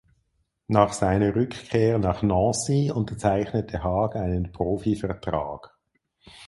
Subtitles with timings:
[0.67, 5.77] Nach seiner Rückkehr nach Nancy unterzeichnete Haag einen Profivertrag.